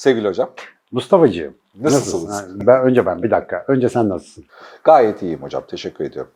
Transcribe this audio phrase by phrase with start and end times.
[0.00, 0.50] Sevgili hocam.
[0.92, 1.54] Mustafa'cığım.
[1.80, 2.24] Nasılsınız?
[2.28, 2.66] nasılsın?
[2.66, 3.64] Ben, önce ben bir dakika.
[3.68, 4.44] Önce sen nasılsın?
[4.84, 5.62] Gayet iyiyim hocam.
[5.68, 6.30] Teşekkür ediyorum.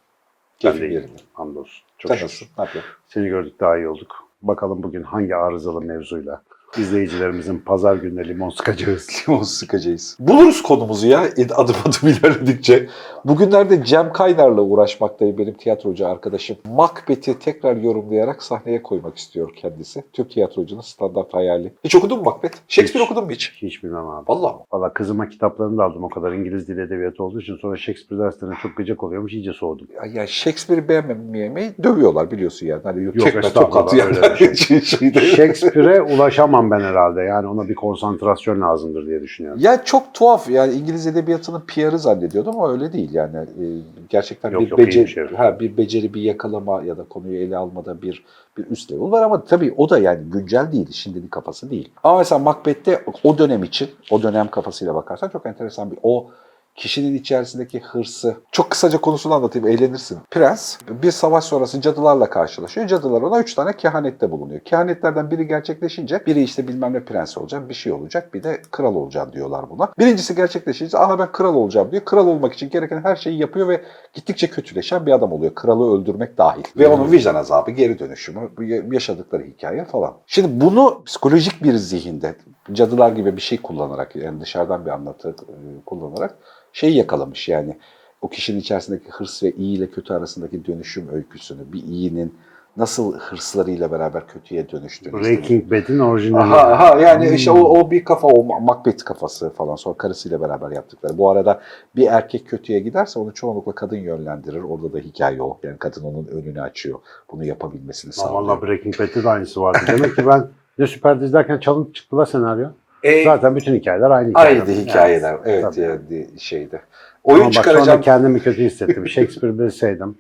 [0.63, 0.91] İyiyim.
[0.91, 1.21] yerinde.
[1.33, 1.85] Hamdolsun.
[1.99, 2.25] Çok Sen şükür.
[2.25, 2.49] nasılsın?
[2.59, 2.93] Ne yapıyorsun?
[3.07, 4.29] Seni gördük daha iyi olduk.
[4.43, 6.43] Bakalım bugün hangi arızalı mevzuyla
[6.79, 9.09] izleyicilerimizin pazar gününe limon sıkacağız.
[9.29, 10.17] Limon sıkacağız.
[10.21, 11.21] Buluruz konumuzu ya
[11.55, 12.87] adım adım ilerledikçe.
[13.25, 16.57] Bugünlerde Cem Kaynar'la uğraşmaktayım benim tiyatrocu arkadaşım.
[16.77, 20.05] Macbeth'i tekrar yorumlayarak sahneye koymak istiyor kendisi.
[20.13, 21.73] Türk tiyatrocunun standart hayali.
[21.85, 22.57] Hiç okudun mu Macbeth?
[22.69, 23.11] Shakespeare Hiç.
[23.11, 23.53] okudun mu hiç?
[23.63, 24.25] Hiç bilmem abi.
[24.29, 24.61] Vallahi mı?
[24.73, 28.55] Valla kızıma kitaplarını da aldım o kadar İngiliz dili edebiyatı olduğu için sonra Shakespeare derslerine
[28.63, 29.87] çok gıcık oluyormuş iyice soğudum.
[29.95, 32.81] Ya- Yani Shakespeare'i beğenmemeyi dövüyorlar biliyorsun yani.
[32.85, 34.17] Hani yok, tekme tokat yani.
[34.57, 34.81] şey.
[34.81, 35.21] şeyde.
[35.21, 37.21] Shakespeare'e ulaşamam ben herhalde.
[37.23, 39.61] Yani ona bir konsantrasyon lazımdır diye düşünüyorum.
[39.63, 43.37] Ya çok tuhaf yani İngiliz edebiyatının PR'ı zannediyordum ama öyle değil yani.
[43.37, 43.65] Ee,
[44.09, 45.39] gerçekten Yok, bir yok, beceri, evet.
[45.39, 48.25] ha, bir beceri, bir yakalama ya da konuyu ele almada bir
[48.57, 51.89] bir üst level var ama tabii o da yani güncel değil, şimdinin kafası değil.
[52.05, 56.31] Ama mesela Macbeth'te o dönem için, o dönem kafasıyla bakarsan çok enteresan bir o
[56.75, 58.37] kişinin içerisindeki hırsı.
[58.53, 60.19] Çok kısaca konusunu anlatayım, eğlenirsin.
[60.31, 62.87] Prens bir savaş sonrası cadılarla karşılaşıyor.
[62.87, 64.61] Cadılar ona üç tane kehanette bulunuyor.
[64.61, 68.95] Kehanetlerden biri gerçekleşince biri işte bilmem ne prens olacak, bir şey olacak, bir de kral
[68.95, 69.93] olacağım diyorlar buna.
[69.99, 72.05] Birincisi gerçekleşince aha ben kral olacağım diyor.
[72.05, 75.55] Kral olmak için gereken her şeyi yapıyor ve gittikçe kötüleşen bir adam oluyor.
[75.55, 76.65] Kralı öldürmek dahil.
[76.77, 78.51] Ve onun vicdan azabı, geri dönüşümü,
[78.93, 80.15] yaşadıkları hikaye falan.
[80.27, 82.35] Şimdi bunu psikolojik bir zihinde
[82.73, 86.35] cadılar gibi bir şey kullanarak yani dışarıdan bir anlatı e, kullanarak
[86.73, 87.79] şey yakalamış yani
[88.23, 92.35] o kişinin içerisindeki hırs ve iyi ile kötü arasındaki dönüşüm öyküsünü, bir iyinin
[92.77, 95.13] nasıl hırslarıyla beraber kötüye dönüştüğünü.
[95.13, 96.55] Breaking Bad'in orijinali.
[96.55, 97.35] Aha, aha yani Hmm.
[97.35, 101.19] işte o, o bir kafa, o Macbeth kafası falan sonra karısıyla beraber yaptıkları.
[101.19, 101.61] Bu arada
[101.97, 104.63] bir erkek kötüye giderse onu çoğunlukla kadın yönlendirir.
[104.63, 105.59] Orada da hikaye o.
[105.63, 106.99] Yani kadın onun önünü açıyor.
[107.33, 108.43] Bunu yapabilmesini sağlıyor.
[108.43, 109.79] Valla Breaking Bad'de de aynısı vardı.
[109.89, 110.47] Demek ki ben
[110.79, 112.69] ne süper dizlerken çalıp çıktı la senaryo.
[113.03, 114.61] E, Zaten bütün hikayeler aynı hikayeler.
[114.67, 115.37] aynı hikayeler.
[115.45, 115.81] Evet tabii.
[115.81, 116.81] yani şeyde.
[117.25, 118.01] Oyun Ama bak çıkaracağım.
[118.01, 119.09] kendimi kötü hissettim.
[119.09, 120.19] Shakespeare bilseydim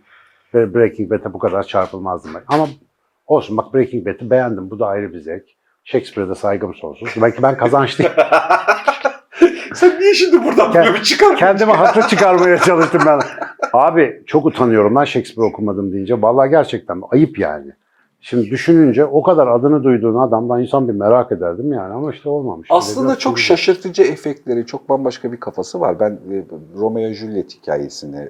[0.55, 2.31] Breaking Bad'e bu kadar çarpılmazdım.
[2.49, 2.69] Ama
[3.27, 4.71] olsun bak Breaking Bad'i beğendim.
[4.71, 5.45] Bu da ayrı bir zevk.
[5.85, 7.09] Shakespeare'e de saygım sonsuz.
[7.23, 8.13] Belki ben kazançlıyım.
[9.75, 11.37] Sen niye şimdi buradan Kend- böyle bir çıkar?
[11.37, 13.21] Kendime haklı çıkarmaya çalıştım ben.
[13.73, 16.23] Abi çok utanıyorum lan Shakespeare okumadım deyince.
[16.23, 17.73] Vallahi gerçekten ayıp yani.
[18.27, 22.69] Şimdi düşününce o kadar adını duyduğun adamdan insan bir merak ederdim yani ama işte olmamış.
[22.71, 26.01] Aslında çok şimdi- şaşırtıcı efektleri, çok bambaşka bir kafası var.
[26.01, 26.45] Ben e,
[26.77, 28.29] Romeo Juliet hikayesini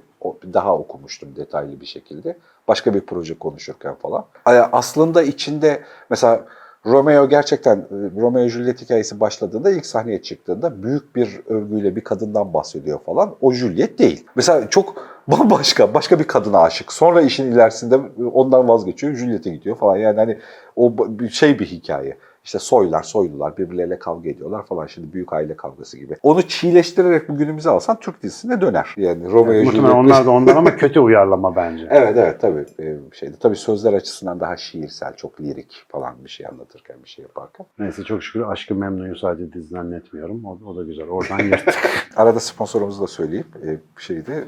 [0.53, 2.37] daha okumuştum detaylı bir şekilde.
[2.69, 4.25] Başka bir proje konuşurken falan.
[4.73, 6.45] Aslında içinde mesela
[6.87, 12.55] Romeo gerçekten e, Romeo Juliet hikayesi başladığında ilk sahneye çıktığında büyük bir övgüyle bir kadından
[12.55, 13.37] bahsediyor falan.
[13.41, 14.27] O Juliet değil.
[14.37, 14.95] Mesela çok
[15.29, 16.93] bambaşka, başka bir kadına aşık.
[16.93, 17.97] Sonra işin ilerisinde
[18.33, 19.97] ondan vazgeçiyor, Juliet'e gidiyor falan.
[19.97, 20.39] Yani hani
[20.77, 20.95] o
[21.31, 22.17] şey bir hikaye.
[22.45, 24.87] İşte soylar, soylular birbirleriyle kavga ediyorlar falan.
[24.87, 26.17] Şimdi büyük aile kavgası gibi.
[26.23, 28.95] Onu çiğleştirerek bugünümüze alsan Türk dizisine döner.
[28.97, 29.95] Yani Romeo Evet, Juliet.
[29.95, 31.89] onlar da ondan ama kötü uyarlama bence.
[31.95, 33.37] Evet evet tabii e, şeydi.
[33.41, 37.67] Tabii sözler açısından daha şiirsel, çok lirik falan bir şey anlatırken, bir şey yaparken.
[37.79, 40.45] Neyse çok şükür Aşkı Memnu'yu sadece diziden etmiyorum.
[40.45, 41.09] O, o da güzel.
[41.09, 41.75] Oradan yırttık.
[42.17, 43.47] Arada sponsorumuzu da söyleyeyim.
[43.67, 44.45] E, şeyde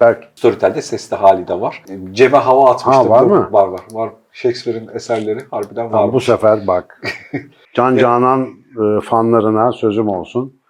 [0.00, 1.84] Berk Storytel'de Sesli Hali de var.
[1.88, 2.92] E, Cem'e hava atmıştım.
[2.92, 3.48] Ha, var mı?
[3.52, 3.80] Var var.
[3.92, 4.10] Var.
[4.34, 6.12] Shakespeare'in eserleri harbiden var.
[6.12, 7.02] Bu sefer bak.
[7.74, 10.60] Can Canan e, fanlarına sözüm olsun.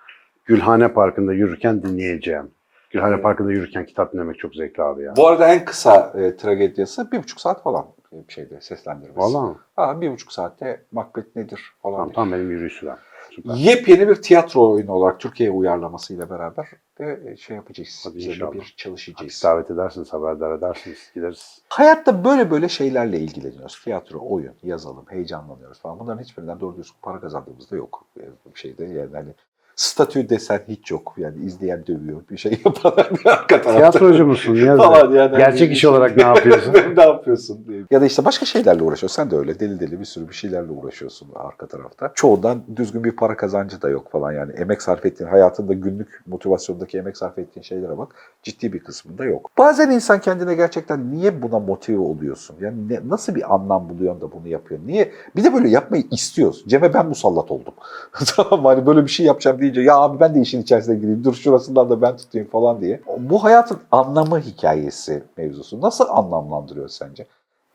[0.45, 2.51] Gülhane Parkı'nda yürürken dinleyeceğim.
[2.91, 5.17] Gülhane Parkı'nda yürürken kitap dinlemek çok zevkli abi ya.
[5.17, 9.19] Bu arada en kısa e, tragediyası bir buçuk saat falan bir şeyde seslendirmesi.
[9.19, 9.57] Vallahi mi?
[9.77, 11.97] Ha, bir buçuk saatte Macbeth nedir falan.
[11.97, 12.99] Tamam, tam benim yürüyüş sürem.
[13.35, 13.55] Süper.
[13.55, 16.67] Yepyeni bir tiyatro oyunu olarak Türkiye'ye uyarlamasıyla beraber
[16.99, 18.05] de şey yapacağız.
[18.07, 18.53] Hadi inşallah.
[18.53, 19.41] bir çalışacağız.
[19.45, 21.11] Davet edersiniz, haberdar edersiniz.
[21.15, 21.63] Gideriz.
[21.69, 23.81] Hayatta böyle böyle şeylerle ilgileniyoruz.
[23.85, 25.99] Tiyatro, oyun, yazalım, heyecanlanıyoruz falan.
[25.99, 28.05] Bunların hiçbirinden doğru düzgün para kazandığımız da yok.
[28.17, 29.35] Yani bir şeyde yani hani
[29.77, 31.15] statü desen hiç yok.
[31.17, 32.93] Yani izleyen dövüyor, bir şey yapan
[33.27, 33.73] arka tarafta.
[33.77, 34.55] Tiyatrocu musun?
[34.55, 34.77] Niye?
[34.77, 35.37] Falan yani.
[35.37, 36.75] Gerçek iş olarak ne yapıyorsun?
[36.97, 37.83] ne yapıyorsun diye.
[37.91, 39.15] Ya da işte başka şeylerle uğraşıyorsun.
[39.23, 42.13] Sen de öyle deli deli bir sürü bir şeylerle uğraşıyorsun arka tarafta.
[42.15, 44.53] Çoğundan düzgün bir para kazancı da yok falan yani.
[44.53, 48.15] Emek sarf ettiğin, hayatında günlük motivasyondaki emek sarf ettiğin şeylere bak.
[48.43, 49.51] Ciddi bir kısmında yok.
[49.59, 52.57] Bazen insan kendine gerçekten niye buna motive oluyorsun?
[52.61, 54.87] Yani ne- nasıl bir anlam buluyorsun da bunu yapıyorsun?
[54.89, 55.13] Niye?
[55.37, 56.65] Bir de böyle yapmayı istiyoruz.
[56.69, 57.75] Cem'e ben musallat oldum.
[58.37, 58.65] tamam?
[58.65, 61.25] Hani böyle bir şey yapacağım deyince ya abi ben de işin içerisine gireyim.
[61.25, 63.01] Dur şurasından da ben tutayım falan diye.
[63.19, 65.81] Bu hayatın anlamı hikayesi mevzusu.
[65.81, 67.27] Nasıl anlamlandırıyor sence?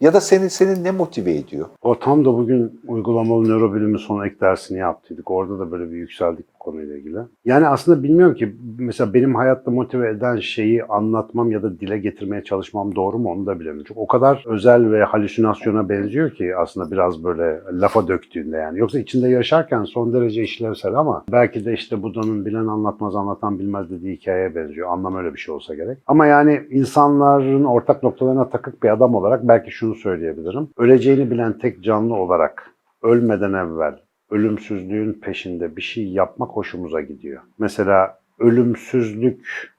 [0.02, 1.70] Ya da seni seni ne motive ediyor?
[1.82, 5.32] O tam da bugün uygulamalı nörobilimi son ek dersini yaptıydık.
[5.32, 6.46] Orada da böyle bir yükseldik.
[6.80, 7.18] Konuyla ilgili.
[7.46, 12.44] Yani aslında bilmiyorum ki mesela benim hayatta motive eden şeyi anlatmam ya da dile getirmeye
[12.44, 13.84] çalışmam doğru mu onu da bilemiyorum.
[13.88, 18.80] Çünkü o kadar özel ve halüsinasyona benziyor ki aslında biraz böyle lafa döktüğünde yani.
[18.80, 23.90] Yoksa içinde yaşarken son derece işlevsel ama belki de işte Buda'nın bilen anlatmaz anlatan bilmez
[23.90, 24.90] dediği hikayeye benziyor.
[24.92, 25.98] Anlam öyle bir şey olsa gerek.
[26.08, 30.68] Ama yani insanların ortak noktalarına takık bir adam olarak belki şunu söyleyebilirim.
[30.78, 32.72] Öleceğini bilen tek canlı olarak
[33.04, 33.96] ölmeden evvel
[34.32, 37.42] ölümsüzlüğün peşinde bir şey yapmak hoşumuza gidiyor.
[37.60, 39.72] Mesela ölümsüzlük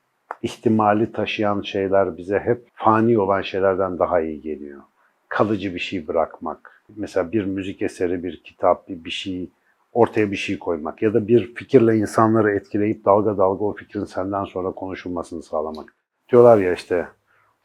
[0.42, 4.80] ihtimali taşıyan şeyler bize hep fani olan şeylerden daha iyi geliyor.
[5.28, 6.84] Kalıcı bir şey bırakmak.
[6.96, 9.48] Mesela bir müzik eseri, bir kitap, bir, bir şey
[9.92, 14.44] ortaya bir şey koymak ya da bir fikirle insanları etkileyip dalga dalga o fikrin senden
[14.44, 15.94] sonra konuşulmasını sağlamak.
[16.32, 17.08] Diyorlar ya işte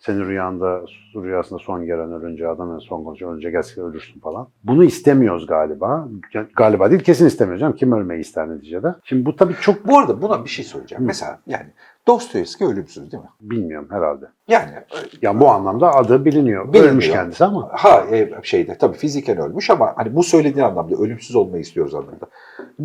[0.06, 0.82] senin rüyanda,
[1.16, 4.48] rüyasında son gelen ölünce adam en son konuşuyor, önce gelse ölürsün falan.
[4.64, 6.08] Bunu istemiyoruz galiba.
[6.56, 7.60] Galiba değil, kesin istemiyoruz.
[7.60, 7.76] canım.
[7.76, 8.96] Kim ölmeyi ister neticede?
[9.04, 11.04] Şimdi bu tabii çok Bu arada buna bir şey söyleyeceğim.
[11.04, 11.08] Hı.
[11.08, 11.66] Mesela yani
[12.08, 13.30] Dostoyevski ölümsüz değil mi?
[13.42, 14.26] bilmiyorum herhalde.
[14.48, 14.72] Yani
[15.22, 16.68] Yani bu anlamda adı biliniyor.
[16.68, 16.92] Biliniyor.
[16.92, 17.70] Ölmüş kendisi ama.
[17.72, 22.26] ha e, şeyde tabii fiziken ölmüş ama hani bu söylediğin anlamda ölümsüz olmayı istiyoruz anlamda.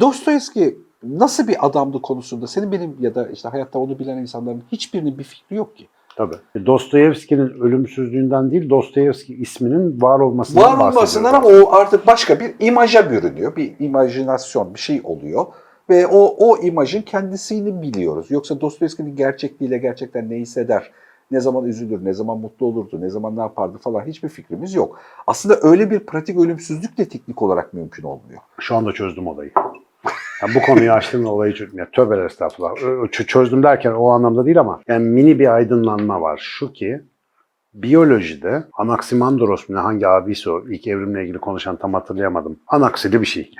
[0.01, 5.19] Dostoyevski nasıl bir adamdı konusunda senin benim ya da işte hayatta onu bilen insanların hiçbirinin
[5.19, 5.89] bir fikri yok ki.
[6.17, 6.67] Tabii.
[6.67, 13.11] Dostoyevski'nin ölümsüzlüğünden değil, Dostoyevski isminin var olmasından Var olmasından ama o artık başka bir imaja
[13.11, 13.57] bürünüyor.
[13.57, 15.47] Bir imajinasyon, bir şey oluyor.
[15.91, 18.31] Ve o, o imajın kendisini biliyoruz.
[18.31, 20.91] Yoksa Dostoyevski'nin gerçekliğiyle gerçekten ne hisseder,
[21.31, 25.01] ne zaman üzülür, ne zaman mutlu olurdu, ne zaman ne yapardı falan hiçbir fikrimiz yok.
[25.27, 28.41] Aslında öyle bir pratik ölümsüzlük de teknik olarak mümkün olmuyor.
[28.59, 29.51] Şu anda çözdüm olayı.
[30.43, 31.79] Yani bu konuyu açtım ve olayı çözdüm.
[31.79, 33.11] Ya, tövbeler estağfurullah.
[33.13, 36.41] Çözdüm derken o anlamda değil ama yani mini bir aydınlanma var.
[36.43, 37.03] Şu ki
[37.75, 42.59] biyolojide Anaximandros mu ne hangi abisi o ilk evrimle ilgili konuşan tam hatırlayamadım.
[42.67, 43.55] Anaksili bir şey.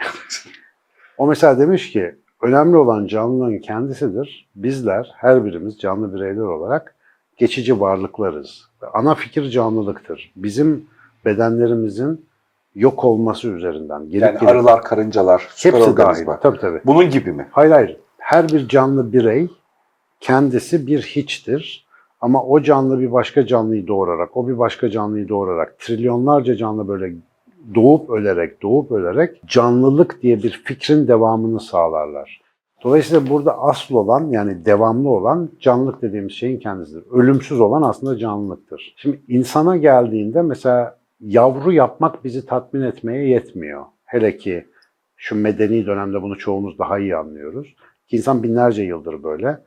[1.19, 4.49] o mesela demiş ki önemli olan canlılığın kendisidir.
[4.57, 6.95] Bizler her birimiz canlı bireyler olarak
[7.37, 8.69] geçici varlıklarız.
[8.95, 10.33] Ana fikir canlılıktır.
[10.37, 10.87] Bizim
[11.25, 12.27] bedenlerimizin
[12.75, 16.27] yok olması üzerinden gelip Yani gelip arılar, karıncalar, hepsi dahil.
[16.43, 16.81] Tabii tabii.
[16.87, 17.49] Bunun gibi mi?
[17.51, 17.97] Hayır hayır.
[18.19, 19.49] Her bir canlı birey
[20.21, 21.87] kendisi bir hiçtir.
[22.21, 27.13] Ama o canlı bir başka canlıyı doğurarak, o bir başka canlıyı doğurarak, trilyonlarca canlı böyle
[27.75, 32.41] doğup ölerek, doğup ölerek canlılık diye bir fikrin devamını sağlarlar.
[32.85, 37.05] Dolayısıyla burada asıl olan yani devamlı olan canlılık dediğimiz şeyin kendisidir.
[37.13, 38.95] Ölümsüz olan aslında canlılıktır.
[38.97, 43.85] Şimdi insana geldiğinde mesela yavru yapmak bizi tatmin etmeye yetmiyor.
[44.05, 44.67] Hele ki
[45.17, 47.75] şu medeni dönemde bunu çoğumuz daha iyi anlıyoruz.
[48.09, 49.59] Ki insan binlerce yıldır böyle.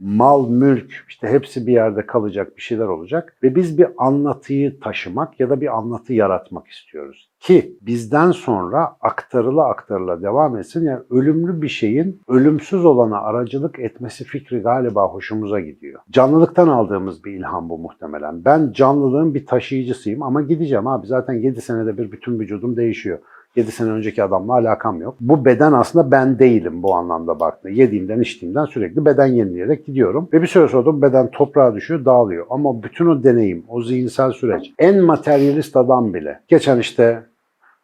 [0.00, 3.36] Mal, mülk işte hepsi bir yerde kalacak, bir şeyler olacak.
[3.42, 7.30] Ve biz bir anlatıyı taşımak ya da bir anlatı yaratmak istiyoruz.
[7.40, 10.84] Ki bizden sonra aktarıla aktarıla devam etsin.
[10.84, 16.00] Yani ölümlü bir şeyin ölümsüz olana aracılık etmesi fikri galiba hoşumuza gidiyor.
[16.10, 18.44] Canlılıktan aldığımız bir ilham bu muhtemelen.
[18.44, 21.06] Ben canlılığın bir taşıyıcısıyım ama gideceğim abi.
[21.06, 23.18] Zaten 7 senede bir bütün vücudum değişiyor.
[23.56, 25.16] 7 sene önceki adamla alakam yok.
[25.20, 27.72] Bu beden aslında ben değilim bu anlamda baktığında.
[27.72, 30.28] Yediğimden içtiğimden sürekli beden yenileyerek gidiyorum.
[30.32, 32.46] Ve bir süre sonra beden toprağa düşüyor, dağılıyor.
[32.50, 36.40] Ama bütün o deneyim, o zihinsel süreç, en materyalist adam bile.
[36.48, 37.22] Geçen işte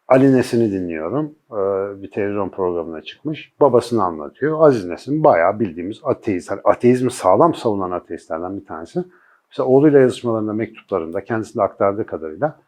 [0.07, 1.31] Ali Nesin'i dinliyorum.
[1.51, 3.53] Ee, Bir televizyon programına çıkmış.
[3.61, 4.67] Babasını anlatıyor.
[4.67, 6.51] Aziz Nesin bayağı bildiğimiz ateist.
[6.51, 9.03] Hani ateizmi sağlam savunan ateistlerden bir tanesi.
[9.49, 12.59] Mesela oğluyla yazışmalarında, mektuplarında kendisine aktardığı kadarıyla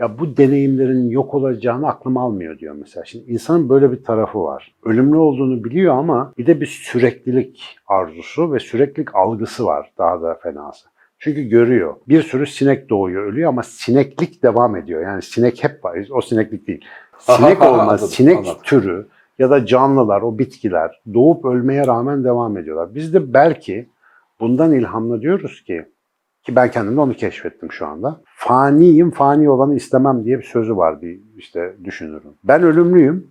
[0.00, 3.04] ya bu deneyimlerin yok olacağını aklım almıyor diyor mesela.
[3.04, 4.74] Şimdi insanın böyle bir tarafı var.
[4.84, 10.34] Ölümlü olduğunu biliyor ama bir de bir süreklilik arzusu ve süreklilik algısı var daha da
[10.34, 10.88] fenası.
[11.18, 11.94] Çünkü görüyor.
[12.08, 15.02] Bir sürü sinek doğuyor, ölüyor ama sineklik devam ediyor.
[15.02, 15.98] Yani sinek hep var.
[16.10, 16.84] O sineklik değil.
[17.18, 17.88] Sinek Aha, olmaz.
[17.88, 18.56] anladım, sinek anladım.
[18.62, 19.06] türü
[19.38, 22.94] ya da canlılar, o bitkiler doğup ölmeye rağmen devam ediyorlar.
[22.94, 23.88] Biz de belki
[24.40, 25.86] bundan ilhamla diyoruz ki
[26.46, 28.20] ki ben kendimde onu keşfettim şu anda.
[28.24, 32.32] Faniyim, fani olanı istemem diye bir sözü var bir işte düşünürüm.
[32.44, 33.26] Ben ölümlüyüm.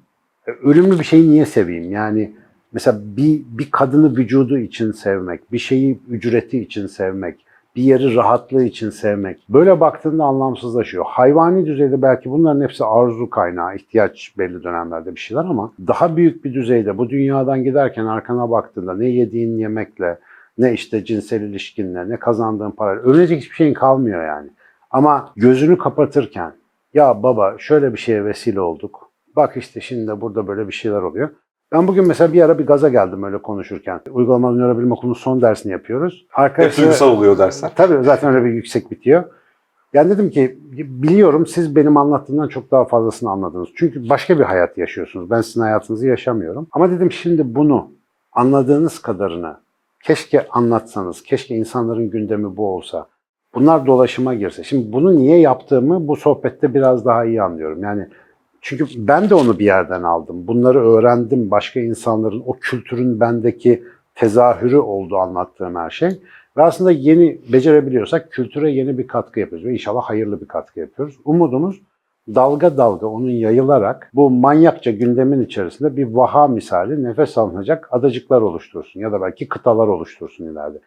[0.48, 1.92] E, Ölümlü bir şeyi niye seveyim?
[1.92, 2.32] Yani
[2.74, 7.46] mesela bir, bir kadını vücudu için sevmek, bir şeyi ücreti için sevmek,
[7.76, 9.46] bir yeri rahatlığı için sevmek.
[9.50, 11.06] Böyle baktığında anlamsızlaşıyor.
[11.08, 16.46] Hayvani düzeyde belki bunların hepsi arzu kaynağı, ihtiyaç belli dönemlerde bir şeyler ama daha büyük
[16.46, 20.18] bir düzeyde bu dünyadan giderken arkana baktığında ne yediğin yemekle,
[20.58, 23.04] ne işte cinsel ilişkinle, ne kazandığın parayla.
[23.04, 24.50] Ölecek hiçbir şeyin kalmıyor yani.
[24.92, 26.54] Ama gözünü kapatırken
[26.94, 29.12] ya baba şöyle bir şeye vesile olduk.
[29.36, 31.30] Bak işte şimdi de burada böyle bir şeyler oluyor.
[31.72, 34.02] Ben bugün mesela bir ara bir gaza geldim öyle konuşurken.
[34.12, 36.26] Uygulamalı nörobilim okulunun son dersini yapıyoruz.
[36.30, 37.72] Hep Arkadaşlar, duygusal oluyor dersler.
[37.76, 39.24] Tabii zaten öyle bir yüksek bitiyor.
[39.94, 43.70] Yani dedim ki biliyorum siz benim anlattığımdan çok daha fazlasını anladınız.
[43.76, 45.30] Çünkü başka bir hayat yaşıyorsunuz.
[45.30, 46.68] Ben sizin hayatınızı yaşamıyorum.
[46.72, 47.92] Ama dedim şimdi bunu
[48.32, 49.58] anladığınız kadarını
[50.06, 53.08] keşke anlatsanız, keşke insanların gündemi bu olsa.
[53.56, 54.64] Bunlar dolaşıma girse.
[54.64, 57.84] Şimdi bunu niye yaptığımı bu sohbette biraz daha iyi anlıyorum.
[57.84, 58.08] Yani
[58.62, 60.48] çünkü ben de onu bir yerden aldım.
[60.48, 61.52] Bunları öğrendim.
[61.52, 63.84] Başka insanların o kültürün bendeki
[64.16, 66.10] tezahürü oldu anlattığım her şey.
[66.58, 69.68] Ve aslında yeni becerebiliyorsak kültüre yeni bir katkı yapıyoruz.
[69.68, 71.16] Ve inşallah hayırlı bir katkı yapıyoruz.
[71.26, 71.82] Umudumuz
[72.28, 79.00] dalga dalga onun yayılarak bu manyakça gündemin içerisinde bir vaha misali nefes alınacak adacıklar oluştursun
[79.00, 80.78] ya da belki kıtalar oluştursun ileride.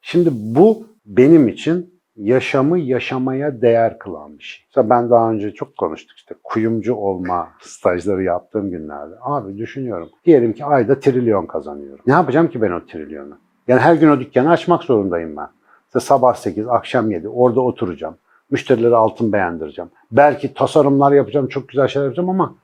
[0.00, 4.64] Şimdi bu benim için yaşamı yaşamaya değer kılan bir şey.
[4.68, 9.14] Mesela ben daha önce çok konuştuk işte kuyumcu olma stajları yaptığım günlerde.
[9.20, 10.08] Abi düşünüyorum.
[10.24, 12.04] Diyelim ki ayda trilyon kazanıyorum.
[12.06, 13.38] Ne yapacağım ki ben o trilyonu?
[13.68, 15.48] Yani her gün o dükkanı açmak zorundayım ben.
[15.86, 18.14] İşte sabah 8, akşam 7 orada oturacağım.
[18.50, 19.90] Müşterilere altın beğendireceğim.
[20.12, 22.54] Belki tasarımlar yapacağım, çok güzel şeyler yapacağım ama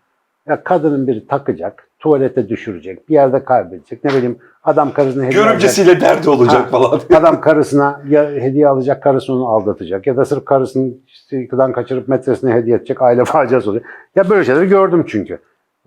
[0.48, 4.04] ya kadının biri takacak, tuvalete düşürecek, bir yerde kaybedecek.
[4.04, 5.46] Ne bileyim adam karısına hediye alacak.
[5.46, 7.00] Görümcesiyle derdi olacak Ha, falan.
[7.14, 10.06] Adam karısına ya hediye alacak, karısı onu aldatacak.
[10.06, 13.86] Ya da sırf karısını işte kaçırıp metresine hediye edecek, aile faciası olacak.
[14.16, 15.38] Ya böyle şeyleri gördüm çünkü.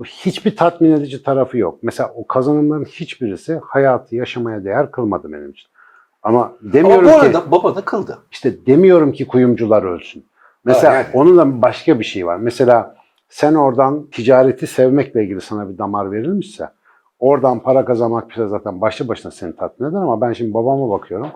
[0.03, 1.79] Hiçbir tatmin edici tarafı yok.
[1.81, 5.69] Mesela o kazanımların hiçbirisi hayatı yaşamaya değer kılmadı benim için.
[6.27, 8.17] Ama Ama demiyorum bu ki arada babanı kıldı.
[8.31, 10.25] işte demiyorum ki kuyumcular ölsün.
[10.65, 11.05] Mesela Ha, yani.
[11.13, 12.37] onun da başka bir şey var.
[12.37, 12.95] Mesela
[13.29, 16.69] sen oradan ticareti sevmekle ilgili sana bir damar verilmişse
[17.19, 20.89] oradan para kazanmak bir şey zaten başlı başına seni tatmin eder ama ben şimdi babama
[20.89, 21.27] bakıyorum.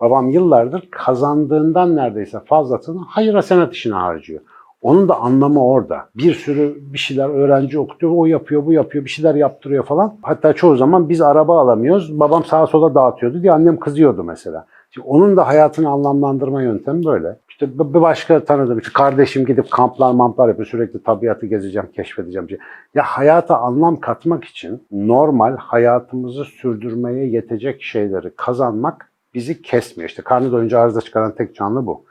[0.00, 4.40] Babam yıllardır kazandığından neredeyse fazlasını hayır hasenat işine harcıyor.
[4.86, 6.08] Onun da anlamı orada.
[6.14, 10.14] Bir sürü bir şeyler öğrenci okutuyor, o yapıyor, bu yapıyor, bir şeyler yaptırıyor falan.
[10.22, 14.66] Hatta çoğu zaman biz araba alamıyoruz, babam sağa sola dağıtıyordu diye annem kızıyordu mesela.
[14.90, 17.36] Şimdi onun da hayatını anlamlandırma yöntemi böyle.
[17.48, 20.66] İşte bir başka tanıdığım işte kardeşim gidip kamplar mamplar yapıyor.
[20.66, 22.48] Sürekli tabiatı gezeceğim, keşfedeceğim.
[22.94, 30.08] Ya hayata anlam katmak için normal hayatımızı sürdürmeye yetecek şeyleri kazanmak bizi kesmiyor.
[30.08, 32.04] İşte karnı doyunca arıza çıkaran tek canlı bu.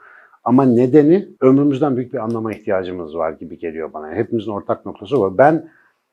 [0.46, 4.12] Ama nedeni ömrümüzden büyük bir anlama ihtiyacımız var gibi geliyor bana.
[4.12, 5.38] Hepimizin ortak noktası var.
[5.38, 5.68] Ben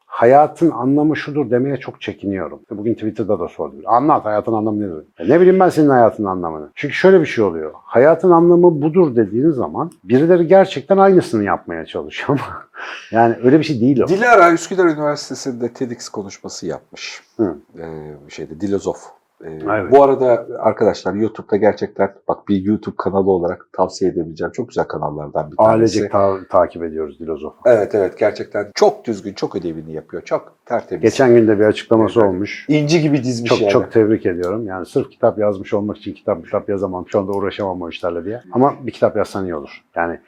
[0.06, 2.60] hayatın anlamı şudur demeye çok çekiniyorum.
[2.72, 3.80] Bugün Twitter'da da sordum.
[3.86, 5.06] Anlat hayatın anlamı nedir?
[5.20, 6.70] Ya ne bileyim ben senin hayatın anlamını.
[6.75, 7.72] Çünkü şöyle bir şey oluyor.
[7.74, 12.63] Hayatın anlamı budur dediğin zaman birileri gerçekten aynısını yapmaya çalışıyor ama
[13.12, 14.08] yani öyle bir şey değil o.
[14.08, 17.24] Dilara Üsküdar Üniversitesi'nde TEDx konuşması yapmış.
[17.38, 17.56] Hı.
[17.80, 17.84] Ee,
[18.30, 19.23] şeyde Dilozof.
[19.45, 19.91] Ee, Evet.
[19.91, 25.51] Bu arada arkadaşlar YouTube'da gerçekten bak bir YouTube kanalı olarak tavsiye edebileceğim çok güzel kanallardan
[25.51, 25.71] bir tanesi.
[25.71, 27.57] Ailecek ta- takip ediyoruz Dilozof'u.
[27.65, 30.23] Evet evet gerçekten çok düzgün, çok ödevini yapıyor.
[30.23, 31.01] Çok tertemiz.
[31.01, 32.29] Geçen gün de bir açıklaması Evet.
[32.29, 32.65] olmuş.
[32.69, 33.71] İnci gibi dizmiş Çok yani.
[33.71, 34.65] çok tebrik ediyorum.
[34.67, 37.05] Yani sırf kitap yazmış olmak için kitap kitap yazamam.
[37.07, 38.41] Şu anda uğraşamam o işlerle diye.
[38.51, 39.83] Ama bir kitap yazsan iyi olur.
[39.95, 40.19] Yani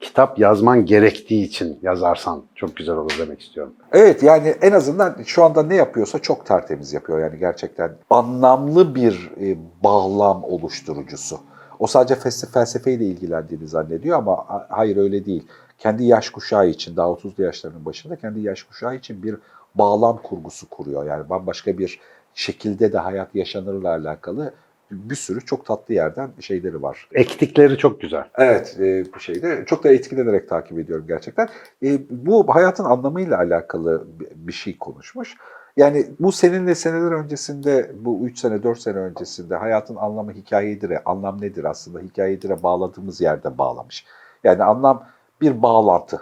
[0.00, 3.72] kitap yazman gerektiği için yazarsan çok güzel olur demek istiyorum.
[3.92, 7.20] Evet yani en azından şu anda ne yapıyorsa çok tertemiz yapıyor.
[7.20, 11.40] Yani gerçekten anlamlı bir e, bağlam oluşturucusu.
[11.78, 12.14] O sadece
[12.54, 15.46] felsefeyle ilgilendiğini zannediyor ama ha- hayır öyle değil.
[15.78, 19.36] Kendi yaş kuşağı için, daha 30'lu yaşlarının başında kendi yaş kuşağı için bir
[19.74, 21.04] bağlam kurgusu kuruyor.
[21.06, 22.00] Yani bambaşka bir
[22.34, 24.54] şekilde de hayat yaşanırla alakalı
[24.90, 27.08] bir sürü çok tatlı yerden şeyleri var.
[27.12, 28.24] Ektikleri çok güzel.
[28.38, 31.48] Evet, e, bu şeyde çok da etkilenerek takip ediyorum gerçekten.
[31.82, 35.36] E, bu hayatın anlamıyla alakalı bi- bir şey konuşmuş.
[35.76, 41.40] Yani bu seninle seneler öncesinde, bu 3 sene, 4 sene öncesinde hayatın anlamı hikayedir'e, anlam
[41.40, 44.04] nedir aslında hikayedir'e bağladığımız yerde bağlamış.
[44.44, 45.04] Yani anlam
[45.40, 46.20] bir bağlantı.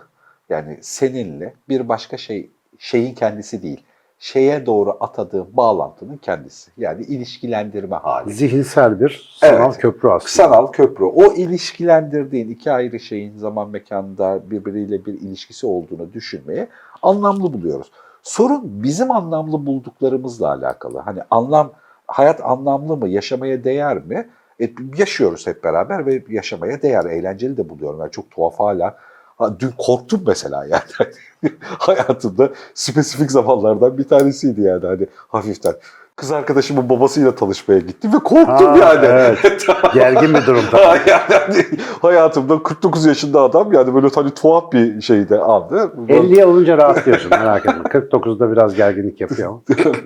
[0.49, 3.85] Yani seninle bir başka şey, şeyin kendisi değil.
[4.19, 6.71] Şeye doğru atadığın bağlantının kendisi.
[6.77, 8.33] Yani ilişkilendirme hali.
[8.33, 9.79] Zihinsel bir sanal Evet.
[9.79, 10.31] köprü aslında.
[10.31, 11.05] Sanal köprü.
[11.05, 16.69] O ilişkilendirdiğin iki ayrı şeyin zaman mekanda birbiriyle bir ilişkisi olduğunu düşünmeye
[17.03, 17.91] anlamlı buluyoruz.
[18.23, 20.99] Sorun bizim anlamlı bulduklarımızla alakalı.
[20.99, 21.73] Hani anlam,
[22.07, 24.29] hayat anlamlı mı, yaşamaya değer mi?
[24.61, 28.01] E, yaşıyoruz hep beraber ve yaşamaya değer, eğlenceli de buluyorum.
[28.01, 28.97] Yani çok tuhaf hala.
[29.39, 31.11] Ha, dün korktum mesela yani.
[31.79, 35.75] Hayatımda spesifik zamanlardan bir tanesiydi yani hani hafiften.
[36.17, 39.07] Kız arkadaşımın babasıyla tanışmaya gittim ve korktum Ha, yani.
[39.07, 39.67] evet.
[39.95, 40.89] Gergin bir durumda.
[40.89, 41.65] Ha, yani hani
[42.03, 45.93] hayatımda 49 yaşında adam yani böyle hani tuhaf bir şeyde andı.
[46.09, 47.83] 50'ye olunca rahatlıyorsun merak etme.
[47.83, 49.61] 49'da biraz gerginlik yapıyor ama.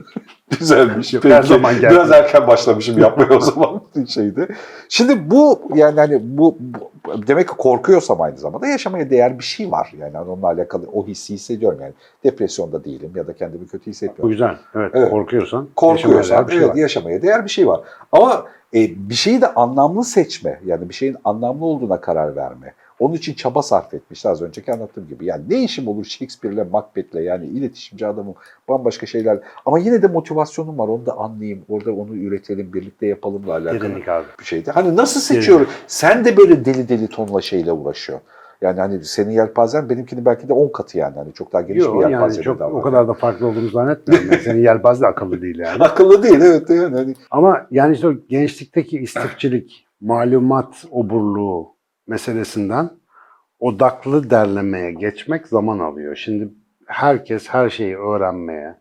[0.58, 1.14] Güzelmiş.
[1.14, 1.34] Yok, Peki.
[1.34, 1.94] her zaman geldi.
[1.94, 4.48] Biraz erken başlamışım yapmaya o zaman şeyde.
[4.88, 9.70] Şimdi bu yani hani bu, bu- demek ki korkuyorsam aynı zamanda yaşamaya değer bir şey
[9.70, 9.92] var.
[9.98, 11.92] Yani onunla alakalı o hissi hissediyorum yani.
[12.24, 14.30] Depresyonda değilim ya da kendimi kötü hissetmiyorum.
[14.30, 14.56] güzel.
[14.74, 15.10] Evet, Evet.
[15.10, 15.68] korkuyorsan.
[15.76, 16.76] Korkuyorsan yaşamaya değer bir şey evet var.
[16.76, 17.80] yaşamaya değer bir şey var.
[18.12, 18.44] Ama
[18.74, 22.74] e, bir şeyi de anlamlı seçme yani bir şeyin anlamlı olduğuna karar verme.
[23.02, 25.26] Onun için çaba sarf etmiş az önceki anlattığım gibi.
[25.26, 28.34] Yani ne işim olur Shakespeare'le Macbeth'le yani iletişimci adamım
[28.68, 29.38] bambaşka şeyler.
[29.66, 31.62] Ama yine de motivasyonum var onu da anlayayım.
[31.68, 34.24] Orada onu üretelim birlikte yapalımla alakalı Derinlik abi.
[34.40, 34.70] bir şeydi.
[34.70, 35.66] Hani nasıl seçiyorum?
[35.86, 38.20] Sen de böyle deli deli tonla şeyle uğraşıyor.
[38.60, 41.14] Yani hani senin yelpazen benimkinin belki de 10 katı yani.
[41.14, 42.78] Hani çok daha geniş Yok bir yani yelpaze çok daha var.
[42.78, 44.32] o kadar da farklı olduğunu zannetmiyorum.
[44.32, 45.82] Yani senin yelpaze akıllı değil yani.
[45.84, 46.96] Akıllı değil evet yani.
[46.96, 51.72] Hani Ama yani işte o gençlikteki istifçilik, malumat oburluğu
[52.12, 52.90] meselesinden
[53.60, 56.16] odaklı derlemeye geçmek zaman alıyor.
[56.16, 56.48] Şimdi
[56.86, 58.74] herkes her şeyi öğrenmeye,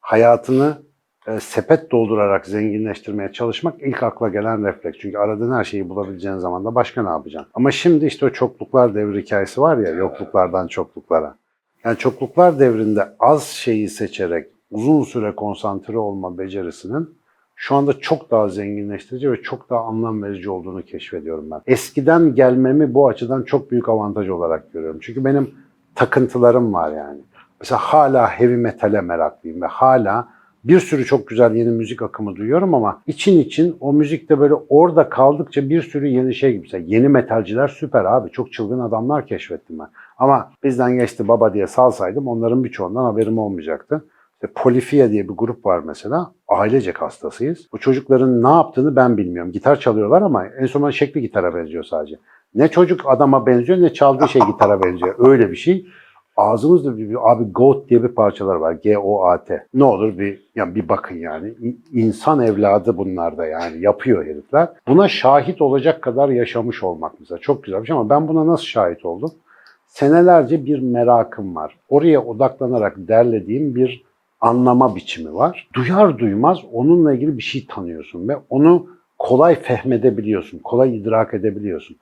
[0.00, 0.82] hayatını
[1.26, 4.98] e, sepet doldurarak zenginleştirmeye çalışmak ilk akla gelen refleks.
[4.98, 7.50] Çünkü aradığın her şeyi bulabileceğin zaman da başka ne yapacaksın?
[7.54, 11.36] Ama şimdi işte o çokluklar devri hikayesi var ya, yokluklardan çokluklara.
[11.84, 17.17] Yani çokluklar devrinde az şeyi seçerek uzun süre konsantre olma becerisinin
[17.60, 21.60] şu anda çok daha zenginleştirici ve çok daha anlam verici olduğunu keşfediyorum ben.
[21.66, 25.00] Eskiden gelmemi bu açıdan çok büyük avantaj olarak görüyorum.
[25.02, 25.50] Çünkü benim
[25.94, 27.20] takıntılarım var yani.
[27.60, 30.28] Mesela hala heavy metale meraklıyım ve hala
[30.64, 35.08] bir sürü çok güzel yeni müzik akımı duyuyorum ama için için o müzikte böyle orada
[35.08, 36.62] kaldıkça bir sürü yeni şey gibi.
[36.62, 38.30] Mesela yeni metalciler süper abi.
[38.30, 39.88] Çok çılgın adamlar keşfettim ben.
[40.18, 44.04] Ama bizden geçti baba diye salsaydım onların birçoğundan haberim olmayacaktı.
[44.42, 46.32] İşte Polifia diye bir grup var mesela.
[46.48, 47.68] Ailecek hastasıyız.
[47.72, 49.52] Bu çocukların ne yaptığını ben bilmiyorum.
[49.52, 52.16] Gitar çalıyorlar ama en son şekli gitara benziyor sadece.
[52.54, 55.14] Ne çocuk adama benziyor ne çaldığı şey gitara benziyor.
[55.18, 55.86] Öyle bir şey.
[56.36, 58.72] Ağzımızda bir, bir- abi Goat diye bir parçalar var.
[58.72, 59.66] G-O-A-T.
[59.74, 61.54] Ne olur bir yani bir bakın yani.
[61.92, 64.68] İnsan evladı bunlar da yani yapıyor herifler.
[64.88, 68.64] Buna şahit olacak kadar yaşamış olmak mesela çok güzel bir şey ama ben buna nasıl
[68.64, 69.30] şahit oldum?
[69.86, 71.76] Senelerce bir merakım var.
[71.88, 74.07] Oraya odaklanarak derlediğim bir
[74.40, 75.68] anlama biçimi var.
[75.74, 78.86] Duyar duymaz onunla ilgili bir şey tanıyorsun ve onu
[79.18, 81.96] kolay fehmedebiliyorsun, kolay idrak edebiliyorsun.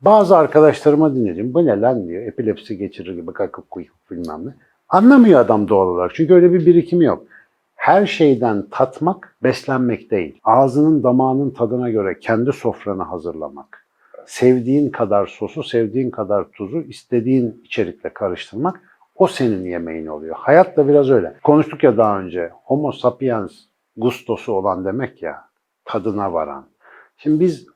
[0.00, 1.54] Bazı arkadaşlarıma dinledim.
[1.54, 2.22] Bu ne lan diyor.
[2.22, 4.50] Epilepsi geçirir gibi kakıp kuyup bilmem ne.
[4.88, 6.14] Anlamıyor adam doğal olarak.
[6.14, 7.24] Çünkü öyle bir birikimi yok.
[7.74, 10.40] Her şeyden tatmak, beslenmek değil.
[10.44, 13.86] Ağzının damağının tadına göre kendi sofranı hazırlamak.
[14.26, 18.80] Sevdiğin kadar sosu, sevdiğin kadar tuzu istediğin içerikle karıştırmak
[19.18, 20.36] o senin yemeğin oluyor.
[20.38, 21.34] Hayat da biraz öyle.
[21.42, 22.50] Konuştuk ya daha önce.
[22.64, 23.52] Homo sapiens
[23.96, 25.44] gustosu olan demek ya.
[25.84, 26.64] Tadına varan.
[27.16, 27.66] Şimdi biz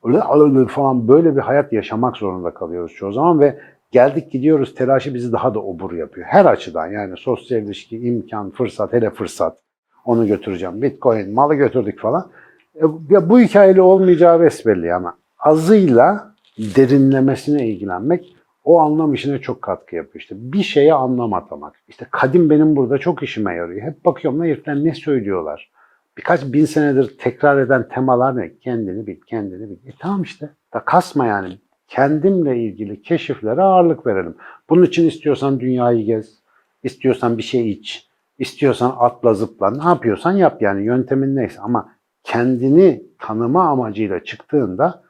[0.68, 3.58] falan böyle bir hayat yaşamak zorunda kalıyoruz çoğu zaman ve
[3.90, 6.26] geldik gidiyoruz telaşı bizi daha da obur yapıyor.
[6.26, 9.58] Her açıdan yani sosyal ilişki, imkan, fırsat, hele fırsat.
[10.04, 10.82] Onu götüreceğim.
[10.82, 12.26] Bitcoin, malı götürdük falan.
[12.74, 19.96] E, ya bu hikayeli olmayacağı besbelli ama azıyla derinlemesine ilgilenmek o anlam işine çok katkı
[19.96, 20.22] yapıyor.
[20.22, 21.82] İşte bir şeye anlam atamak.
[21.88, 23.86] İşte kadim benim burada çok işime yarıyor.
[23.86, 25.70] Hep bakıyorum lan herifler ne söylüyorlar.
[26.18, 28.58] Birkaç bin senedir tekrar eden temalar ne?
[28.58, 29.88] Kendini bil, kendini bil.
[29.88, 30.50] E tamam işte.
[30.74, 31.58] Da kasma yani.
[31.88, 34.36] Kendimle ilgili keşiflere ağırlık verelim.
[34.70, 36.38] Bunun için istiyorsan dünyayı gez,
[36.82, 41.60] istiyorsan bir şey iç, istiyorsan atla zıpla, ne yapıyorsan yap yani yöntemin neyse.
[41.60, 45.02] Ama kendini tanıma amacıyla çıktığında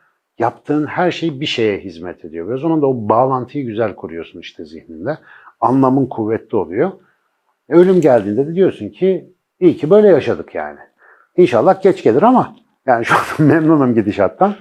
[0.42, 2.48] yaptığın her şey bir şeye hizmet ediyor.
[2.48, 5.18] Ve o zaman da o bağlantıyı güzel kuruyorsun işte zihninde.
[5.60, 6.92] Anlamın kuvvetli oluyor.
[7.68, 10.78] E, ölüm geldiğinde de diyorsun ki iyi ki böyle yaşadık yani.
[11.36, 14.54] İnşallah geç gelir ama yani şu an memnunum gidişattan.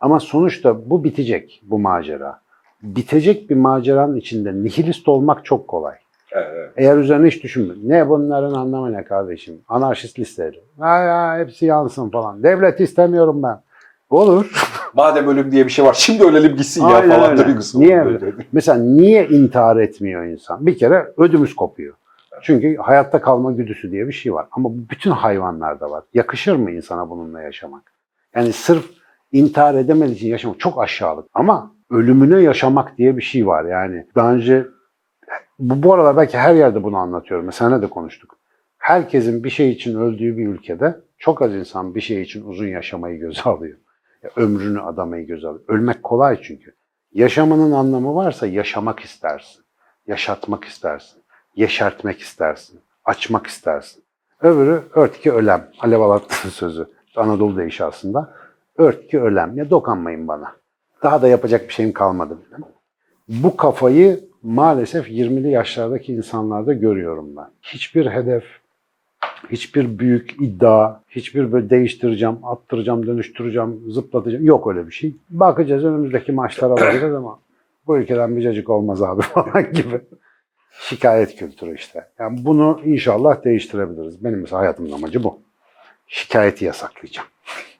[0.00, 2.40] Ama sonuçta bu bitecek bu macera.
[2.82, 5.94] Bitecek bir maceranın içinde nihilist olmak çok kolay.
[6.32, 6.70] evet.
[6.76, 7.74] Eğer üzerine hiç düşünme.
[7.82, 9.60] Ne bunların anlamı ne kardeşim?
[9.68, 10.60] Anarşist listeleri.
[10.78, 12.42] Ha ya hepsi yansın falan.
[12.42, 13.60] Devlet istemiyorum ben.
[14.12, 14.50] Olur.
[14.94, 17.46] Madem ölüm diye bir şey var şimdi ölelim gitsin ya Aynen falan öyle.
[17.46, 17.80] duygusu.
[17.80, 18.06] Niye?
[18.52, 20.66] Mesela niye intihar etmiyor insan?
[20.66, 21.94] Bir kere ödümüz kopuyor.
[22.42, 24.46] Çünkü hayatta kalma güdüsü diye bir şey var.
[24.50, 26.04] Ama bu bütün hayvanlarda var.
[26.14, 27.92] Yakışır mı insana bununla yaşamak?
[28.34, 28.84] Yani sırf
[29.32, 31.26] intihar edemediği için yaşamak çok aşağılık.
[31.34, 33.64] Ama ölümüne yaşamak diye bir şey var.
[33.64, 34.66] Yani daha önce
[35.58, 37.46] bu, bu aralar belki her yerde bunu anlatıyorum.
[37.46, 38.36] Mesela ne de konuştuk.
[38.78, 43.18] Herkesin bir şey için öldüğü bir ülkede çok az insan bir şey için uzun yaşamayı
[43.18, 43.78] göze alıyor.
[44.22, 45.64] Ya, ömrünü adamayı göze alıyor.
[45.68, 46.74] Ölmek kolay çünkü.
[47.12, 49.64] Yaşamanın anlamı varsa yaşamak istersin.
[50.06, 51.22] Yaşatmak istersin.
[51.56, 52.80] Yeşertmek istersin.
[53.04, 54.02] Açmak istersin.
[54.40, 55.68] Öbürü örtki ölem.
[55.80, 56.86] Alev Alatlı'nın sözü.
[57.16, 58.34] Anadolu deyişi aslında.
[58.76, 59.56] Örtki ölem.
[59.56, 60.56] Ya dokanmayın bana.
[61.02, 62.38] Daha da yapacak bir şeyim kalmadı.
[63.28, 67.48] Bu kafayı maalesef 20'li yaşlardaki insanlarda görüyorum ben.
[67.62, 68.44] Hiçbir hedef,
[69.50, 74.44] hiçbir büyük iddia, hiçbir böyle değiştireceğim, attıracağım, dönüştüreceğim, zıplatacağım.
[74.44, 75.14] Yok öyle bir şey.
[75.30, 77.38] Bakacağız önümüzdeki maçlara bakacağız ama
[77.86, 80.00] bu ülkeden bir cacık olmaz abi falan gibi.
[80.80, 82.06] Şikayet kültürü işte.
[82.18, 84.24] Yani bunu inşallah değiştirebiliriz.
[84.24, 85.38] Benim mesela hayatımın amacı bu.
[86.06, 87.28] Şikayeti yasaklayacağım.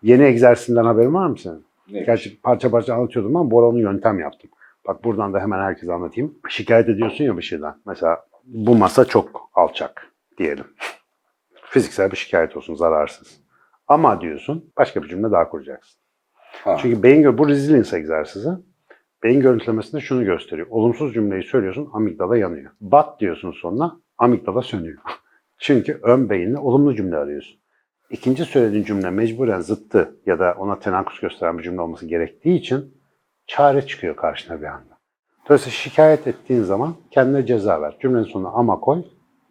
[0.02, 1.64] Yeni egzersizinden haberin var mı senin?
[1.88, 2.06] Neymiş?
[2.06, 4.50] Gerçi parça parça anlatıyordum ama onu yöntem yaptım.
[4.86, 6.34] Bak buradan da hemen herkese anlatayım.
[6.48, 7.74] Şikayet ediyorsun ya bir şeyden.
[7.86, 10.64] Mesela bu masa çok alçak diyelim.
[11.72, 13.40] Fiziksel bir şikayet olsun zararsız.
[13.88, 16.00] Ama diyorsun başka bir cümle daha kuracaksın.
[16.64, 16.76] Ha.
[16.82, 18.48] Çünkü beyin gö- bu resilience egzersizi.
[19.22, 20.66] Beyin görüntülemesinde şunu gösteriyor.
[20.70, 22.70] Olumsuz cümleyi söylüyorsun, amigdala yanıyor.
[22.80, 24.98] Bat diyorsun sonuna, amigdala sönüyor.
[25.58, 27.60] Çünkü ön beyinle olumlu cümle arıyorsun.
[28.10, 32.94] İkinci söylediğin cümle mecburen zıttı ya da ona tenakkus gösteren bir cümle olması gerektiği için
[33.46, 34.98] çare çıkıyor karşına bir anda.
[35.48, 37.96] Dolayısıyla şikayet ettiğin zaman kendine ceza ver.
[38.00, 39.02] Cümlenin sonuna ama koy.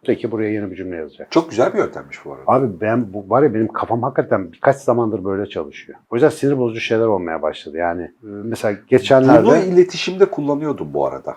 [0.06, 1.32] Peki buraya yeni bir cümle yazacak.
[1.32, 2.44] Çok güzel bir yöntemmiş bu arada.
[2.46, 5.98] Abi ben bu var ya benim kafam hakikaten birkaç zamandır böyle çalışıyor.
[6.10, 7.76] O yüzden sinir bozucu şeyler olmaya başladı.
[7.76, 11.36] Yani e, mesela geçenlerde Bunu iletişimde kullanıyordum bu arada.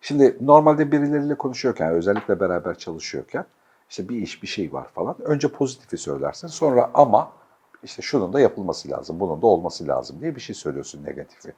[0.00, 3.44] Şimdi normalde birileriyle konuşuyorken, özellikle beraber çalışıyorken
[3.90, 5.16] işte bir iş, bir şey var falan.
[5.22, 6.48] Önce pozitifi söylersin.
[6.48, 7.32] Sonra ama
[7.82, 11.52] işte şunun da yapılması lazım, bunun da olması lazım diye bir şey söylüyorsun negatifi.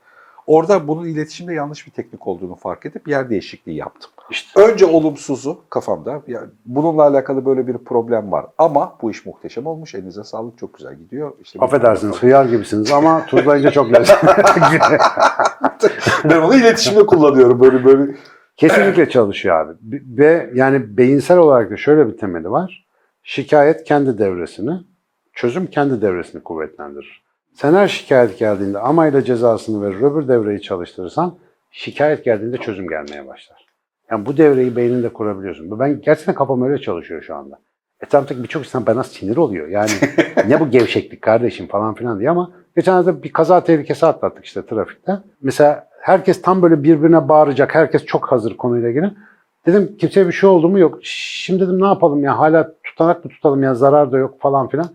[0.46, 4.10] Orada bunun iletişimde yanlış bir teknik olduğunu fark edip yer değişikliği yaptım.
[4.30, 6.22] işte Önce olumsuzu kafamda.
[6.26, 8.46] Ya bununla alakalı böyle bir problem var.
[8.58, 9.94] Ama bu iş muhteşem olmuş.
[9.94, 10.58] Elinize sağlık.
[10.58, 11.32] Çok güzel gidiyor.
[11.42, 14.28] İşte affedersiniz hıyar gibisiniz ama tuzlayınca çok lezzetli.
[16.24, 17.60] ben onu iletişimde kullanıyorum.
[17.60, 18.14] Böyle böyle
[18.56, 19.72] Kesinlikle çalışıyor abi.
[19.80, 22.86] B- Ve yani beyinsel olarak da şöyle bir temeli var.
[23.22, 24.80] Şikayet kendi devresini,
[25.32, 27.22] çözüm kendi devresini kuvvetlendirir.
[27.54, 31.34] Sen her şikayet geldiğinde amayla cezasını verir, öbür devreyi çalıştırırsan
[31.70, 33.66] şikayet geldiğinde çözüm gelmeye başlar.
[34.10, 35.80] Yani bu devreyi beyninde kurabiliyorsun.
[35.80, 37.58] Ben gerçekten kafam öyle çalışıyor şu anda.
[38.00, 39.68] Etrafındaki birçok insan bana sinir oluyor.
[39.68, 39.90] Yani
[40.48, 45.18] ne bu gevşeklik kardeşim falan filan diye ama geçenlerde bir kaza tehlikesi atlattık işte trafikte.
[45.42, 47.74] Mesela herkes tam böyle birbirine bağıracak.
[47.74, 49.10] Herkes çok hazır konuyla ilgili.
[49.66, 50.78] Dedim kimseye bir şey oldu mu?
[50.78, 50.98] Yok.
[51.02, 54.86] Şimdi dedim ne yapalım ya hala tutanak mı tutalım ya zarar da yok falan filan.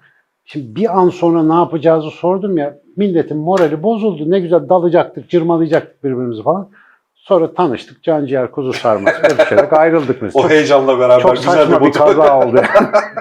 [0.49, 2.77] Şimdi bir an sonra ne yapacağızı sordum ya.
[2.97, 4.31] Milletin morali bozuldu.
[4.31, 6.69] Ne güzel dalacaktık, cırmalayacaktık birbirimizi falan.
[7.15, 8.03] Sonra tanıştık.
[8.03, 10.45] Canciğer kuzu sarması öpüşerek ayrıldık mesela.
[10.45, 12.61] o heyecanla beraber Çok güzel saçma bir motiv- kaza oldu.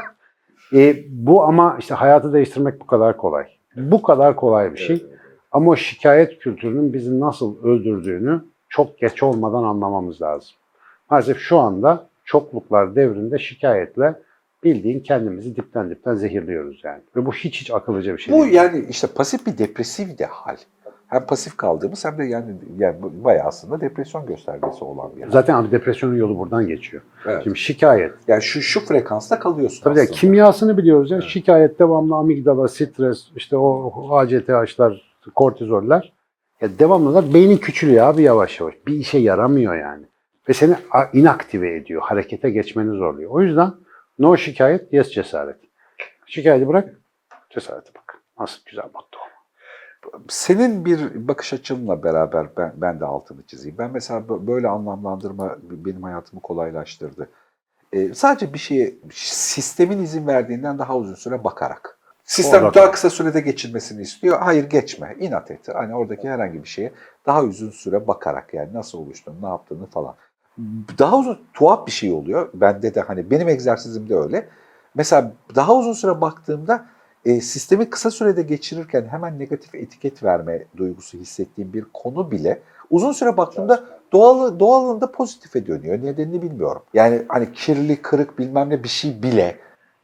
[0.72, 3.44] e, bu ama işte hayatı değiştirmek bu kadar kolay.
[3.76, 5.06] Bu kadar kolay bir şey.
[5.52, 10.54] Ama o şikayet kültürünün bizi nasıl öldürdüğünü çok geç olmadan anlamamız lazım.
[11.10, 14.14] Maalesef şu anda çokluklar devrinde şikayetle
[14.64, 17.02] bildiğin kendimizi dipten dipten zehirliyoruz yani.
[17.16, 18.54] Ve bu hiç hiç akıllıca bir şey Bu değil.
[18.54, 20.56] yani işte pasif bir depresif de hal.
[21.06, 25.30] Hem pasif kaldığımız hem de yani, yani bu bayağı aslında depresyon göstergesi olan bir hal.
[25.30, 27.02] Zaten abi depresyonun yolu buradan geçiyor.
[27.26, 27.44] Evet.
[27.44, 28.12] Şimdi şikayet.
[28.28, 30.18] Yani şu şu frekansta kalıyorsun Tabii aslında.
[30.18, 31.20] kimyasını biliyoruz ya.
[31.20, 36.12] Şikayet devamlı amigdala, stres, işte o ACTH'lar, kortizoller.
[36.60, 38.74] Ya devamlılar beynin küçülüyor abi yavaş yavaş.
[38.86, 40.04] Bir işe yaramıyor yani.
[40.48, 40.74] Ve seni
[41.12, 42.02] inaktive ediyor.
[42.02, 43.30] Harekete geçmeni zorluyor.
[43.30, 43.72] O yüzden
[44.18, 45.56] no şikayet, yes cesaret.
[46.26, 46.94] Şikayeti bırak,
[47.50, 48.22] cesarete bak.
[48.38, 49.18] Nasıl güzel motto.
[50.28, 53.78] Senin bir bakış açınla beraber ben, ben de altını çizeyim.
[53.78, 57.28] Ben mesela bö- böyle anlamlandırma benim hayatımı kolaylaştırdı.
[57.92, 61.98] Ee, sadece bir şeye sistemin izin verdiğinden daha uzun süre bakarak.
[62.24, 64.38] Sistem Orada daha kısa sürede geçilmesini istiyor.
[64.40, 65.68] Hayır geçme, inat et.
[65.74, 66.92] Hani oradaki herhangi bir şeye
[67.26, 70.14] daha uzun süre bakarak yani nasıl oluştuğunu, ne yaptığını falan.
[70.98, 72.48] Daha uzun, tuhaf bir şey oluyor.
[72.54, 74.48] Bende de hani benim egzersizimde öyle.
[74.94, 76.86] Mesela daha uzun süre baktığımda
[77.24, 83.12] e, sistemi kısa sürede geçirirken hemen negatif etiket verme duygusu hissettiğim bir konu bile uzun
[83.12, 86.02] süre baktığımda doğal doğalında pozitife dönüyor.
[86.02, 86.82] Nedenini bilmiyorum.
[86.94, 89.58] Yani hani kirli, kırık bilmem ne bir şey bile.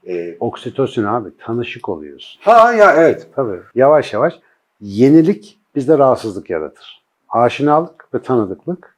[0.07, 2.41] e, Oksitosin abi, tanışık oluyorsun.
[2.45, 3.29] ha ya evet.
[3.37, 3.61] Tabii.
[3.75, 4.35] Yavaş yavaş
[4.81, 7.03] yenilik bizde rahatsızlık yaratır.
[7.29, 8.97] Aşinalık ve tanıdıklık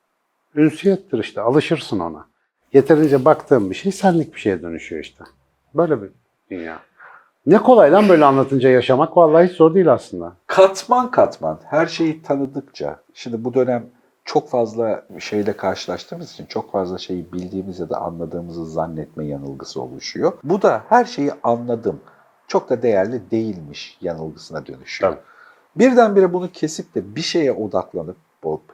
[0.55, 1.40] ünsiyettir işte.
[1.40, 2.27] Alışırsın ona.
[2.73, 5.25] Yeterince baktığın bir şey senlik bir şeye dönüşüyor işte.
[5.75, 6.11] Böyle bir
[6.51, 6.79] dünya.
[7.47, 9.17] Ne kolay lan böyle anlatınca yaşamak.
[9.17, 10.33] Vallahi hiç zor değil aslında.
[10.47, 13.87] Katman katman her şeyi tanıdıkça şimdi bu dönem
[14.25, 20.33] çok fazla şeyle karşılaştığımız için çok fazla şeyi bildiğimiz ya da anladığımızı zannetme yanılgısı oluşuyor.
[20.45, 22.01] Bu da her şeyi anladım.
[22.49, 25.12] Çok da değerli değilmiş yanılgısına dönüşüyor.
[25.12, 25.23] Tabii.
[25.77, 28.17] Birdenbire bunu kesip de bir şeye odaklanıp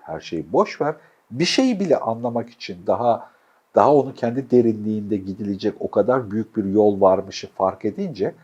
[0.03, 0.95] her şeyi boş ver.
[1.31, 3.31] Bir şeyi bile anlamak için daha
[3.75, 8.35] daha onun kendi derinliğinde gidilecek o kadar büyük bir yol varmışı fark edince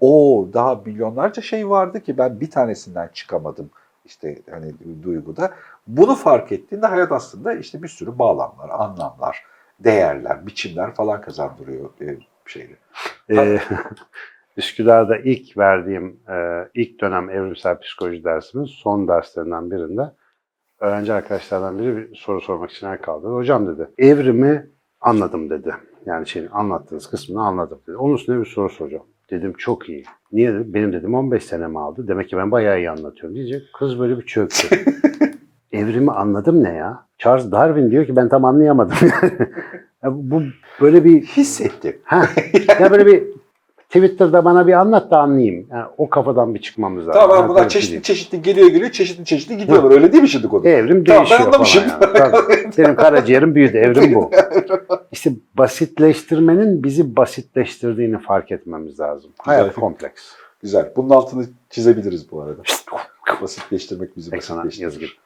[0.00, 3.70] o daha milyonlarca şey vardı ki ben bir tanesinden çıkamadım
[4.04, 5.54] işte hani duyguda.
[5.86, 9.44] Bunu fark ettiğinde hayat aslında işte bir sürü bağlamlar, anlamlar,
[9.80, 12.76] değerler, biçimler falan kazandırıyor e, şeyleri.
[13.30, 13.60] Ee,
[14.56, 20.12] Üsküdar'da ilk verdiğim e, ilk dönem evrimsel psikoloji dersimin son derslerinden birinde
[20.80, 23.34] öğrenci arkadaşlardan biri bir soru sormak için el kaldırdı.
[23.34, 24.66] Hocam dedi, evrimi
[25.00, 25.74] anladım dedi.
[26.06, 27.96] Yani şeyin anlattığınız kısmını anladım dedi.
[27.96, 29.04] Onun üstüne bir soru soracağım.
[29.30, 30.04] Dedim çok iyi.
[30.32, 30.74] Niye dedi?
[30.74, 32.08] Benim dedim 15 senemi aldı.
[32.08, 33.62] Demek ki ben bayağı iyi anlatıyorum diyecek.
[33.78, 34.76] Kız böyle bir çöktü.
[35.72, 37.06] evrimi anladım ne ya?
[37.18, 38.96] Charles Darwin diyor ki ben tam anlayamadım.
[40.04, 40.42] Ya bu
[40.80, 41.96] böyle bir Hissettim.
[42.04, 42.22] ha
[42.80, 43.24] ya böyle bir
[43.88, 45.66] Twitter'da bana bir anlat da anlayayım.
[45.70, 47.20] Yani o kafadan bir çıkmamız lazım.
[47.20, 50.28] Tamam Ben bunlar böyle çeşitli şey çeşitli geliyor geliyor çeşitli çeşitli gidiyorlar öyle değil mi
[50.28, 50.68] şimdi konu?
[50.68, 51.82] Evrim Tamam, ben değişiyor anlamışım.
[51.88, 52.32] falan yani.
[52.32, 52.70] Tabii.
[52.78, 53.76] Benim karaciğerim büyüdü.
[53.76, 54.30] Evrim bu.
[55.12, 59.30] İşte basitleştirmenin bizi basitleştirdiğini fark etmemiz lazım.
[59.38, 59.80] Hayat Güzel.
[59.80, 60.22] kompleks.
[60.62, 60.92] Güzel.
[60.96, 62.62] Bunun altını çizebiliriz bu arada.
[63.42, 65.18] Basitleştirmek bizi basitleştirir.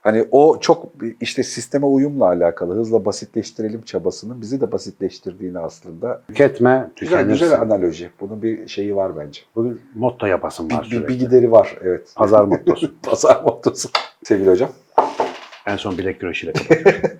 [0.00, 0.86] Hani o çok
[1.20, 6.22] işte sisteme uyumla alakalı hızla basitleştirelim çabasının bizi de basitleştirdiğini aslında.
[6.28, 7.44] Tüketme, Güzel tükenirsin.
[7.44, 8.10] güzel analoji.
[8.20, 9.40] Bunun bir şeyi var bence.
[9.56, 11.08] Bugün motto yapasın var Bir, sürekli.
[11.08, 12.12] bir gideri var evet.
[12.16, 12.94] Pazar mottosu.
[13.02, 13.88] Pazar mottosu.
[14.24, 14.70] Sevgili hocam
[15.66, 16.52] en son bilek güreşiyle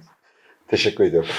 [0.68, 1.30] teşekkür ediyorum.